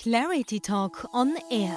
Clarity 0.00 0.60
Talk 0.60 1.08
on 1.12 1.34
Air. 1.50 1.76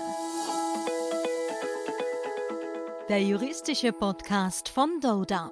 Der 3.10 3.24
juristische 3.24 3.92
Podcast 3.94 4.70
von 4.70 5.00
Doda. 5.02 5.50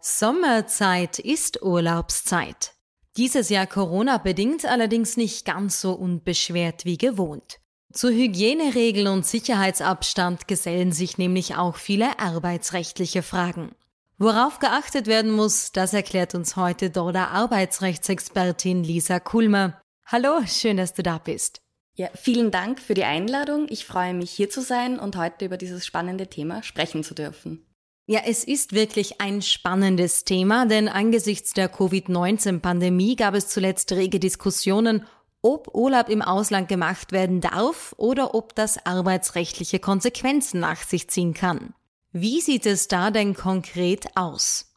Sommerzeit 0.00 1.18
ist 1.18 1.60
Urlaubszeit. 1.60 2.74
Dieses 3.16 3.48
Jahr 3.48 3.66
Corona 3.66 4.18
bedingt 4.18 4.64
allerdings 4.64 5.16
nicht 5.16 5.44
ganz 5.44 5.80
so 5.80 5.92
unbeschwert 5.92 6.84
wie 6.84 6.98
gewohnt. 6.98 7.58
Zu 7.92 8.10
Hygieneregeln 8.10 9.08
und 9.08 9.26
Sicherheitsabstand 9.26 10.46
gesellen 10.46 10.92
sich 10.92 11.18
nämlich 11.18 11.56
auch 11.56 11.74
viele 11.74 12.20
arbeitsrechtliche 12.20 13.24
Fragen. 13.24 13.72
Worauf 14.18 14.60
geachtet 14.60 15.08
werden 15.08 15.32
muss, 15.32 15.72
das 15.72 15.94
erklärt 15.94 16.36
uns 16.36 16.54
heute 16.54 16.90
Doda 16.90 17.26
Arbeitsrechtsexpertin 17.26 18.84
Lisa 18.84 19.18
Kulmer. 19.18 19.80
Hallo, 20.06 20.46
schön, 20.46 20.76
dass 20.76 20.94
du 20.94 21.02
da 21.02 21.18
bist. 21.18 21.60
Ja, 21.98 22.10
vielen 22.14 22.52
Dank 22.52 22.80
für 22.80 22.94
die 22.94 23.02
Einladung. 23.02 23.66
Ich 23.70 23.84
freue 23.84 24.14
mich, 24.14 24.30
hier 24.30 24.48
zu 24.48 24.62
sein 24.62 25.00
und 25.00 25.16
heute 25.16 25.44
über 25.44 25.56
dieses 25.56 25.84
spannende 25.84 26.28
Thema 26.28 26.62
sprechen 26.62 27.02
zu 27.02 27.12
dürfen. 27.12 27.66
Ja, 28.06 28.20
es 28.24 28.44
ist 28.44 28.72
wirklich 28.72 29.20
ein 29.20 29.42
spannendes 29.42 30.22
Thema, 30.22 30.64
denn 30.66 30.86
angesichts 30.88 31.54
der 31.54 31.68
Covid-19-Pandemie 31.68 33.16
gab 33.16 33.34
es 33.34 33.48
zuletzt 33.48 33.90
rege 33.90 34.20
Diskussionen, 34.20 35.06
ob 35.42 35.74
Urlaub 35.74 36.08
im 36.08 36.22
Ausland 36.22 36.68
gemacht 36.68 37.10
werden 37.10 37.40
darf 37.40 37.96
oder 37.98 38.32
ob 38.32 38.54
das 38.54 38.86
arbeitsrechtliche 38.86 39.80
Konsequenzen 39.80 40.60
nach 40.60 40.84
sich 40.84 41.10
ziehen 41.10 41.34
kann. 41.34 41.74
Wie 42.12 42.40
sieht 42.40 42.64
es 42.66 42.86
da 42.86 43.10
denn 43.10 43.34
konkret 43.34 44.06
aus? 44.16 44.72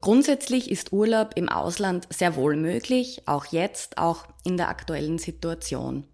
Grundsätzlich 0.00 0.70
ist 0.70 0.92
Urlaub 0.92 1.32
im 1.34 1.48
Ausland 1.48 2.06
sehr 2.10 2.36
wohl 2.36 2.54
möglich, 2.54 3.22
auch 3.26 3.46
jetzt, 3.46 3.98
auch 3.98 4.28
in 4.44 4.56
der 4.56 4.68
aktuellen 4.68 5.18
Situation. 5.18 6.06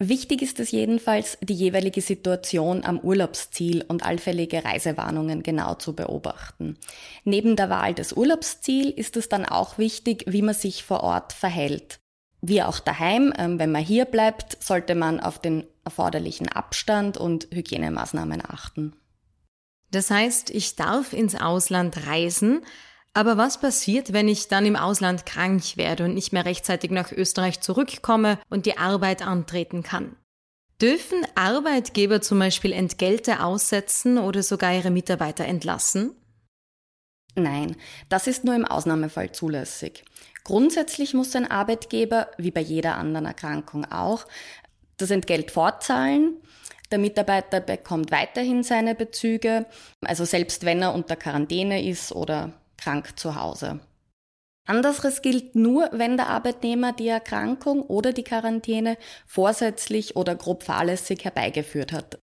Wichtig 0.00 0.42
ist 0.42 0.60
es 0.60 0.70
jedenfalls, 0.70 1.38
die 1.42 1.54
jeweilige 1.54 2.00
Situation 2.00 2.84
am 2.84 3.00
Urlaubsziel 3.00 3.84
und 3.88 4.04
allfällige 4.04 4.64
Reisewarnungen 4.64 5.42
genau 5.42 5.74
zu 5.74 5.96
beobachten. 5.96 6.76
Neben 7.24 7.56
der 7.56 7.68
Wahl 7.68 7.94
des 7.94 8.12
Urlaubsziels 8.12 8.94
ist 8.96 9.16
es 9.16 9.28
dann 9.28 9.44
auch 9.44 9.76
wichtig, 9.76 10.24
wie 10.28 10.42
man 10.42 10.54
sich 10.54 10.84
vor 10.84 11.02
Ort 11.02 11.32
verhält. 11.32 11.98
Wie 12.40 12.62
auch 12.62 12.78
daheim, 12.78 13.32
ähm, 13.36 13.58
wenn 13.58 13.72
man 13.72 13.82
hier 13.82 14.04
bleibt, 14.04 14.62
sollte 14.62 14.94
man 14.94 15.18
auf 15.18 15.40
den 15.40 15.66
erforderlichen 15.84 16.48
Abstand 16.48 17.16
und 17.16 17.48
Hygienemaßnahmen 17.52 18.40
achten. 18.46 18.94
Das 19.90 20.10
heißt, 20.10 20.50
ich 20.50 20.76
darf 20.76 21.12
ins 21.12 21.34
Ausland 21.34 22.06
reisen, 22.06 22.60
aber 23.18 23.36
was 23.36 23.58
passiert, 23.58 24.12
wenn 24.12 24.28
ich 24.28 24.46
dann 24.46 24.64
im 24.64 24.76
Ausland 24.76 25.26
krank 25.26 25.76
werde 25.76 26.04
und 26.04 26.14
nicht 26.14 26.32
mehr 26.32 26.44
rechtzeitig 26.44 26.92
nach 26.92 27.10
Österreich 27.10 27.60
zurückkomme 27.60 28.38
und 28.48 28.64
die 28.64 28.78
Arbeit 28.78 29.26
antreten 29.26 29.82
kann? 29.82 30.14
Dürfen 30.80 31.26
Arbeitgeber 31.34 32.20
zum 32.20 32.38
Beispiel 32.38 32.70
Entgelte 32.72 33.42
aussetzen 33.42 34.18
oder 34.18 34.44
sogar 34.44 34.72
ihre 34.72 34.92
Mitarbeiter 34.92 35.44
entlassen? 35.46 36.12
Nein, 37.34 37.74
das 38.08 38.28
ist 38.28 38.44
nur 38.44 38.54
im 38.54 38.64
Ausnahmefall 38.64 39.32
zulässig. 39.32 40.04
Grundsätzlich 40.44 41.12
muss 41.12 41.34
ein 41.34 41.50
Arbeitgeber, 41.50 42.28
wie 42.38 42.52
bei 42.52 42.60
jeder 42.60 42.98
anderen 42.98 43.26
Erkrankung 43.26 43.84
auch, 43.90 44.26
das 44.96 45.10
Entgelt 45.10 45.50
fortzahlen. 45.50 46.36
Der 46.92 47.00
Mitarbeiter 47.00 47.58
bekommt 47.58 48.12
weiterhin 48.12 48.62
seine 48.62 48.94
Bezüge, 48.94 49.66
also 50.02 50.24
selbst 50.24 50.64
wenn 50.64 50.82
er 50.82 50.94
unter 50.94 51.16
Quarantäne 51.16 51.84
ist 51.84 52.12
oder 52.12 52.52
krank 52.78 53.18
zu 53.18 53.34
Hause. 53.34 53.80
Anderes 54.66 55.22
gilt 55.22 55.54
nur, 55.54 55.88
wenn 55.92 56.16
der 56.16 56.28
Arbeitnehmer 56.28 56.92
die 56.92 57.08
Erkrankung 57.08 57.82
oder 57.82 58.12
die 58.12 58.24
Quarantäne 58.24 58.98
vorsätzlich 59.26 60.16
oder 60.16 60.34
grob 60.34 60.62
fahrlässig 60.62 61.24
herbeigeführt 61.24 61.92
hat. 61.92 62.18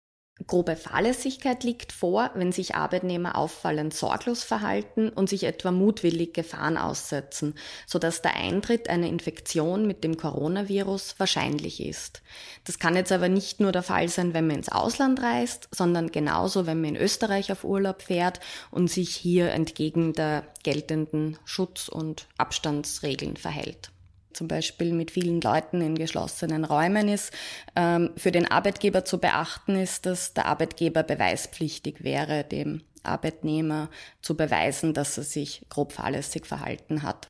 Grobe 0.46 0.76
Fahrlässigkeit 0.76 1.64
liegt 1.64 1.92
vor, 1.92 2.30
wenn 2.34 2.50
sich 2.50 2.74
Arbeitnehmer 2.74 3.36
auffallend 3.36 3.94
sorglos 3.94 4.42
verhalten 4.42 5.10
und 5.10 5.28
sich 5.28 5.44
etwa 5.44 5.70
mutwillig 5.70 6.32
Gefahren 6.32 6.76
aussetzen, 6.76 7.54
sodass 7.86 8.22
der 8.22 8.36
Eintritt 8.36 8.88
einer 8.88 9.06
Infektion 9.06 9.86
mit 9.86 10.02
dem 10.02 10.16
Coronavirus 10.16 11.16
wahrscheinlich 11.18 11.84
ist. 11.84 12.22
Das 12.64 12.78
kann 12.78 12.96
jetzt 12.96 13.12
aber 13.12 13.28
nicht 13.28 13.60
nur 13.60 13.72
der 13.72 13.82
Fall 13.82 14.08
sein, 14.08 14.32
wenn 14.32 14.46
man 14.46 14.56
ins 14.56 14.70
Ausland 14.70 15.20
reist, 15.22 15.68
sondern 15.72 16.10
genauso, 16.10 16.66
wenn 16.66 16.80
man 16.80 16.94
in 16.94 17.02
Österreich 17.02 17.52
auf 17.52 17.64
Urlaub 17.64 18.02
fährt 18.02 18.40
und 18.70 18.90
sich 18.90 19.14
hier 19.14 19.50
entgegen 19.50 20.14
der 20.14 20.44
geltenden 20.62 21.38
Schutz- 21.44 21.88
und 21.88 22.26
Abstandsregeln 22.38 23.36
verhält 23.36 23.90
zum 24.32 24.48
Beispiel 24.48 24.92
mit 24.92 25.10
vielen 25.10 25.40
Leuten 25.40 25.80
in 25.80 25.94
geschlossenen 25.96 26.64
Räumen 26.64 27.08
ist. 27.08 27.32
Ähm, 27.76 28.10
für 28.16 28.32
den 28.32 28.50
Arbeitgeber 28.50 29.04
zu 29.04 29.18
beachten 29.18 29.76
ist, 29.76 30.06
dass 30.06 30.34
der 30.34 30.46
Arbeitgeber 30.46 31.02
beweispflichtig 31.02 32.02
wäre, 32.04 32.44
dem 32.44 32.82
Arbeitnehmer 33.02 33.88
zu 34.22 34.36
beweisen, 34.36 34.94
dass 34.94 35.16
er 35.16 35.24
sich 35.24 35.66
grob 35.68 35.92
fahrlässig 35.92 36.46
verhalten 36.46 37.02
hat. 37.02 37.28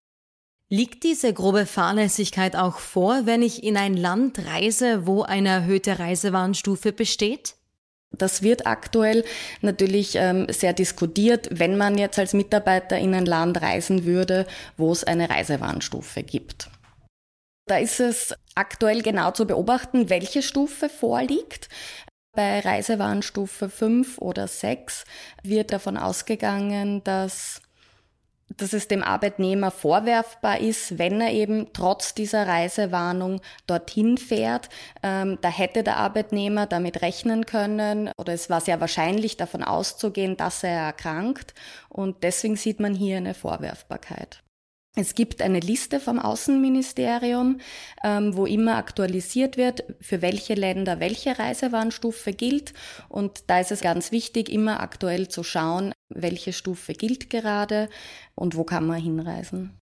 Liegt 0.69 1.03
diese 1.03 1.33
grobe 1.33 1.66
Fahrlässigkeit 1.66 2.55
auch 2.55 2.78
vor, 2.78 3.27
wenn 3.27 3.43
ich 3.43 3.65
in 3.65 3.77
ein 3.77 3.97
Land 3.97 4.47
reise, 4.47 5.06
wo 5.06 5.22
eine 5.22 5.49
erhöhte 5.49 5.99
Reisewarnstufe 5.99 6.93
besteht? 6.93 7.56
Das 8.12 8.43
wird 8.43 8.67
aktuell 8.67 9.25
natürlich 9.62 10.15
ähm, 10.17 10.47
sehr 10.49 10.72
diskutiert, 10.72 11.49
wenn 11.50 11.77
man 11.77 11.99
jetzt 11.99 12.19
als 12.19 12.34
Mitarbeiter 12.34 12.99
in 12.99 13.15
ein 13.15 13.27
Land 13.27 13.62
reisen 13.62 14.05
würde, 14.05 14.47
wo 14.77 14.93
es 14.93 15.05
eine 15.05 15.31
Reisewarnstufe 15.31 16.22
gibt. 16.22 16.71
Da 17.66 17.78
ist 17.78 18.00
es 18.00 18.34
aktuell 18.54 19.03
genau 19.03 19.31
zu 19.31 19.47
beobachten, 19.47 20.10
welche 20.10 20.43
Stufe 20.43 20.88
vorliegt. 20.88 21.69
Bei 22.32 22.60
Reisewarnstufe 22.60 23.69
5 23.69 24.19
oder 24.19 24.47
6 24.47 25.04
wird 25.43 25.72
davon 25.72 25.97
ausgegangen, 25.97 27.03
dass, 27.03 27.60
dass 28.56 28.72
es 28.72 28.87
dem 28.87 29.03
Arbeitnehmer 29.03 29.72
vorwerfbar 29.72 30.60
ist, 30.60 30.99
wenn 30.99 31.20
er 31.20 31.32
eben 31.32 31.72
trotz 31.72 32.15
dieser 32.15 32.47
Reisewarnung 32.47 33.41
dorthin 33.66 34.16
fährt. 34.16 34.69
Ähm, 35.03 35.38
da 35.41 35.49
hätte 35.49 35.82
der 35.82 35.97
Arbeitnehmer 35.97 36.66
damit 36.66 37.03
rechnen 37.03 37.47
können 37.47 38.10
oder 38.16 38.32
es 38.32 38.49
war 38.49 38.60
sehr 38.60 38.81
wahrscheinlich 38.81 39.37
davon 39.37 39.65
auszugehen, 39.65 40.37
dass 40.37 40.62
er 40.62 40.70
erkrankt. 40.70 41.54
Und 41.88 42.22
deswegen 42.22 42.56
sieht 42.56 42.78
man 42.78 42.94
hier 42.94 43.16
eine 43.16 43.34
Vorwerfbarkeit. 43.34 44.43
Es 44.97 45.15
gibt 45.15 45.41
eine 45.41 45.61
Liste 45.61 46.01
vom 46.01 46.19
Außenministerium, 46.19 47.61
ähm, 48.03 48.37
wo 48.37 48.45
immer 48.45 48.77
aktualisiert 48.77 49.56
wird, 49.56 49.84
für 50.01 50.21
welche 50.21 50.55
Länder 50.55 50.99
welche 50.99 51.39
Reisewarnstufe 51.39 52.33
gilt. 52.33 52.75
Und 53.09 53.49
da 53.49 53.61
ist 53.61 53.71
es 53.71 53.83
ganz 53.83 54.11
wichtig, 54.11 54.49
immer 54.49 54.81
aktuell 54.81 55.29
zu 55.29 55.45
schauen, 55.45 55.93
welche 56.09 56.53
Stufe 56.53 56.93
gilt 56.93 57.31
gerade 57.31 57.89
und 58.34 58.56
wo 58.56 58.65
kann 58.65 58.84
man 58.84 59.00
hinreisen. 59.00 59.79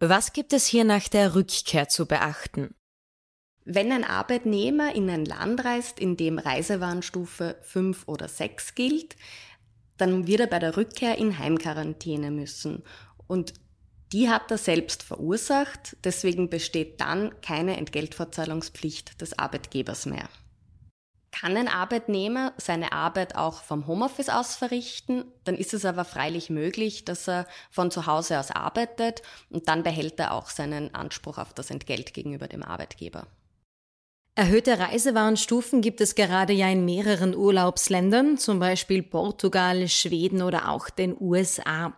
Was 0.00 0.32
gibt 0.32 0.52
es 0.52 0.66
hier 0.66 0.84
nach 0.84 1.08
der 1.08 1.36
Rückkehr 1.36 1.88
zu 1.88 2.06
beachten? 2.06 2.74
Wenn 3.64 3.92
ein 3.92 4.04
Arbeitnehmer 4.04 4.94
in 4.94 5.08
ein 5.08 5.24
Land 5.24 5.64
reist, 5.64 6.00
in 6.00 6.16
dem 6.16 6.38
Reisewarnstufe 6.38 7.58
5 7.62 8.08
oder 8.08 8.26
6 8.26 8.74
gilt, 8.74 9.14
dann 9.98 10.26
wird 10.26 10.40
er 10.40 10.46
bei 10.46 10.58
der 10.58 10.76
Rückkehr 10.76 11.18
in 11.18 11.38
Heimquarantäne 11.38 12.30
müssen. 12.30 12.82
Und 13.26 13.52
die 14.12 14.30
hat 14.30 14.50
er 14.50 14.58
selbst 14.58 15.02
verursacht, 15.02 15.96
deswegen 16.04 16.48
besteht 16.48 17.00
dann 17.00 17.40
keine 17.42 17.76
Entgeltfortzahlungspflicht 17.76 19.20
des 19.20 19.38
Arbeitgebers 19.38 20.06
mehr. 20.06 20.28
Kann 21.30 21.56
ein 21.56 21.68
Arbeitnehmer 21.68 22.52
seine 22.56 22.92
Arbeit 22.92 23.36
auch 23.36 23.62
vom 23.62 23.86
Homeoffice 23.86 24.30
aus 24.30 24.56
verrichten, 24.56 25.24
dann 25.44 25.56
ist 25.56 25.74
es 25.74 25.84
aber 25.84 26.04
freilich 26.04 26.48
möglich, 26.48 27.04
dass 27.04 27.28
er 27.28 27.46
von 27.70 27.90
zu 27.90 28.06
Hause 28.06 28.40
aus 28.40 28.50
arbeitet 28.50 29.22
und 29.50 29.68
dann 29.68 29.82
behält 29.82 30.18
er 30.18 30.32
auch 30.32 30.48
seinen 30.48 30.94
Anspruch 30.94 31.38
auf 31.38 31.52
das 31.52 31.70
Entgelt 31.70 32.14
gegenüber 32.14 32.48
dem 32.48 32.62
Arbeitgeber. 32.62 33.26
Erhöhte 34.34 34.78
Reisewarnstufen 34.78 35.82
gibt 35.82 36.00
es 36.00 36.14
gerade 36.14 36.52
ja 36.52 36.68
in 36.68 36.84
mehreren 36.84 37.34
Urlaubsländern, 37.34 38.38
zum 38.38 38.60
Beispiel 38.60 39.02
Portugal, 39.02 39.88
Schweden 39.88 40.42
oder 40.42 40.70
auch 40.70 40.90
den 40.90 41.16
USA. 41.20 41.92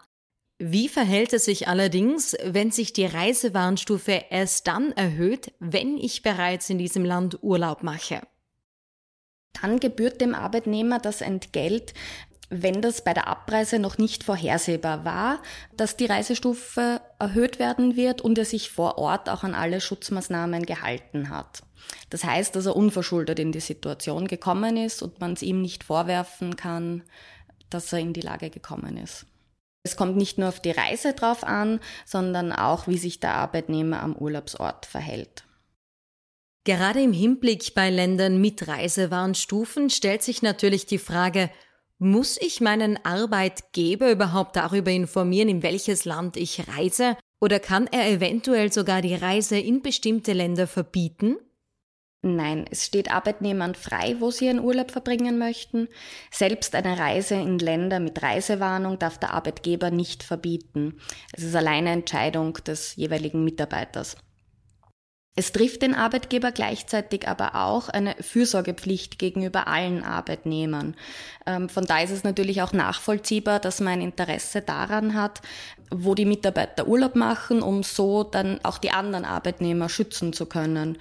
Wie 0.63 0.91
verhält 0.91 1.33
es 1.33 1.47
sich 1.47 1.69
allerdings, 1.69 2.37
wenn 2.45 2.71
sich 2.71 2.93
die 2.93 3.07
Reisewarnstufe 3.07 4.25
erst 4.29 4.67
dann 4.67 4.93
erhöht, 4.93 5.55
wenn 5.59 5.97
ich 5.97 6.21
bereits 6.21 6.69
in 6.69 6.77
diesem 6.77 7.03
Land 7.03 7.43
Urlaub 7.43 7.83
mache? 7.83 8.21
Dann 9.55 9.81
gebührt 9.81 10.21
dem 10.21 10.35
Arbeitnehmer 10.35 10.99
das 10.99 11.23
Entgelt, 11.23 11.95
wenn 12.51 12.83
das 12.83 13.03
bei 13.03 13.15
der 13.15 13.27
Abreise 13.27 13.79
noch 13.79 13.97
nicht 13.97 14.23
vorhersehbar 14.23 15.07
war, 15.07 15.43
dass 15.79 15.97
die 15.97 16.05
Reisestufe 16.05 17.01
erhöht 17.19 17.59
werden 17.59 17.97
wird 17.97 18.21
und 18.21 18.37
er 18.37 18.45
sich 18.45 18.71
vor 18.71 18.99
Ort 18.99 19.31
auch 19.31 19.45
an 19.45 19.55
alle 19.55 19.81
Schutzmaßnahmen 19.81 20.67
gehalten 20.67 21.31
hat. 21.31 21.63
Das 22.11 22.23
heißt, 22.23 22.55
dass 22.55 22.67
er 22.67 22.77
unverschuldet 22.77 23.39
in 23.39 23.53
die 23.53 23.61
Situation 23.61 24.29
gekommen 24.29 24.77
ist 24.77 25.01
und 25.03 25.21
man 25.21 25.33
es 25.33 25.43
ihm 25.43 25.63
nicht 25.63 25.85
vorwerfen 25.85 26.57
kann, 26.57 27.03
dass 27.71 27.91
er 27.95 28.01
in 28.01 28.13
die 28.13 28.21
Lage 28.21 28.51
gekommen 28.51 28.99
ist. 28.99 29.25
Es 29.83 29.97
kommt 29.97 30.17
nicht 30.17 30.39
nur 30.39 30.49
auf 30.49 30.61
die 30.61 30.73
Reise 30.73 31.15
drauf 31.15 31.43
an, 31.43 31.81
sondern 32.05 32.53
auch, 32.53 32.87
wie 32.87 32.99
sich 32.99 33.21
der 33.21 33.35
Arbeitnehmer 33.35 34.03
am 34.03 34.15
Urlaubsort 34.15 34.87
verhält. 34.87 35.45
Gerade 36.65 37.01
im 37.01 37.13
Hinblick 37.13 37.75
bei 37.75 37.89
Ländern 37.89 38.41
mit 38.41 38.69
Reisewarnstufen 38.69 39.89
stellt 39.89 40.23
sich 40.23 40.43
natürlich 40.43 40.85
die 40.85 40.99
Frage, 40.99 41.51
muss 41.99 42.39
ich 42.41 42.61
meinen 42.61 43.03
Arbeitgeber 43.05 44.11
überhaupt 44.11 44.57
darüber 44.57 44.91
informieren, 44.91 45.49
in 45.49 45.63
welches 45.63 46.05
Land 46.05 46.37
ich 46.37 46.67
reise? 46.69 47.17
Oder 47.41 47.61
kann 47.61 47.87
er 47.87 48.11
eventuell 48.11 48.73
sogar 48.73 49.01
die 49.01 49.15
Reise 49.15 49.59
in 49.59 49.81
bestimmte 49.81 50.35
Länder 50.35 50.67
verbieten? 50.67 51.37
Nein, 52.23 52.67
es 52.71 52.85
steht 52.85 53.11
Arbeitnehmern 53.11 53.75
frei, 53.75 54.17
wo 54.19 54.31
sie 54.31 54.47
ihren 54.47 54.61
Urlaub 54.61 54.91
verbringen 54.91 55.39
möchten. 55.39 55.89
Selbst 56.31 56.75
eine 56.75 56.99
Reise 56.99 57.37
in 57.37 57.59
Länder 57.59 57.99
mit 57.99 58.23
Reisewarnung 58.23 58.99
darf 58.99 59.17
der 59.17 59.33
Arbeitgeber 59.33 59.91
nicht 59.91 60.23
verbieten. 60.23 61.01
Es 61.33 61.45
ist 61.45 61.57
alleine 61.57 61.91
Entscheidung 61.91 62.53
des 62.55 62.95
jeweiligen 62.97 63.43
Mitarbeiters. 63.43 64.19
Es 65.37 65.53
trifft 65.53 65.81
den 65.81 65.95
Arbeitgeber 65.95 66.53
gleichzeitig 66.53 67.27
aber 67.27 67.55
auch 67.55 67.89
eine 67.89 68.17
Fürsorgepflicht 68.21 69.19
gegenüber 69.19 69.69
allen 69.69 70.03
Arbeitnehmern. 70.03 70.97
Ähm, 71.47 71.69
von 71.71 71.87
da 71.87 72.01
ist 72.01 72.11
es 72.11 72.25
natürlich 72.25 72.61
auch 72.61 72.75
nachvollziehbar, 72.75 73.61
dass 73.61 73.81
man 73.81 73.95
ein 73.95 74.01
Interesse 74.03 74.61
daran 74.61 75.15
hat, 75.15 75.41
wo 75.91 76.15
die 76.15 76.27
Mitarbeiter 76.27 76.87
Urlaub 76.87 77.15
machen, 77.15 77.63
um 77.63 77.83
so 77.83 78.25
dann 78.25 78.59
auch 78.65 78.77
die 78.77 78.91
anderen 78.91 79.25
Arbeitnehmer 79.25 79.89
schützen 79.89 80.33
zu 80.33 80.47
können. 80.47 80.99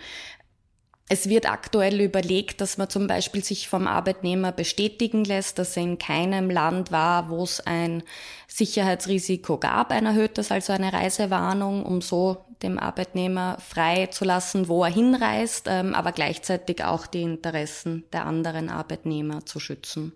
Es 1.12 1.28
wird 1.28 1.50
aktuell 1.50 2.02
überlegt, 2.02 2.62
dass 2.62 2.78
man 2.78 2.88
zum 2.88 3.08
Beispiel 3.08 3.44
sich 3.44 3.68
vom 3.68 3.88
Arbeitnehmer 3.88 4.52
bestätigen 4.52 5.24
lässt, 5.24 5.58
dass 5.58 5.76
er 5.76 5.82
in 5.82 5.98
keinem 5.98 6.52
Land 6.52 6.92
war, 6.92 7.32
wo 7.32 7.44
es 7.44 7.60
ein 7.62 8.04
Sicherheitsrisiko 8.48 9.58
gab, 9.58 9.90
ein 9.92 10.06
erhöhtes, 10.06 10.52
also 10.52 10.72
eine 10.72 10.94
Reisewarnung, 10.94 11.84
um 11.84 12.02
so 12.02 12.46
dem 12.62 12.78
Arbeitnehmer 12.78 13.58
frei 13.60 14.06
zu 14.06 14.24
lassen, 14.24 14.68
wo 14.68 14.84
er 14.84 14.92
hinreist, 14.92 15.66
ähm, 15.68 15.96
aber 15.96 16.12
gleichzeitig 16.12 16.84
auch 16.84 17.08
die 17.08 17.24
Interessen 17.24 18.04
der 18.14 18.28
anderen 18.28 18.70
Arbeitnehmer 18.70 19.48
zu 19.48 19.60
schützen. 19.60 20.14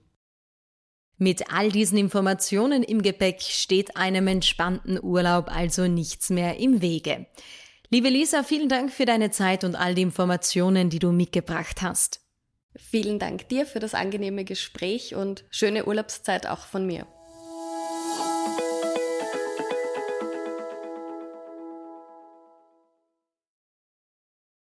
Mit 1.17 1.51
all 1.51 1.71
diesen 1.71 1.97
Informationen 1.97 2.83
im 2.83 3.01
Gepäck 3.01 3.41
steht 3.41 3.97
einem 3.97 4.27
entspannten 4.27 5.01
Urlaub 5.01 5.47
also 5.47 5.87
nichts 5.87 6.29
mehr 6.29 6.59
im 6.59 6.81
Wege. 6.81 7.25
Liebe 7.93 8.09
Lisa, 8.09 8.41
vielen 8.41 8.69
Dank 8.69 8.91
für 8.91 9.05
deine 9.05 9.29
Zeit 9.29 9.63
und 9.63 9.75
all 9.75 9.93
die 9.93 10.01
Informationen, 10.01 10.89
die 10.89 10.97
du 10.97 11.11
mitgebracht 11.11 11.83
hast. 11.83 12.21
Vielen 12.75 13.19
Dank 13.19 13.47
dir 13.49 13.67
für 13.67 13.79
das 13.79 13.93
angenehme 13.93 14.45
Gespräch 14.45 15.13
und 15.13 15.45
schöne 15.51 15.85
Urlaubszeit 15.85 16.47
auch 16.47 16.65
von 16.65 16.87
mir. 16.87 17.05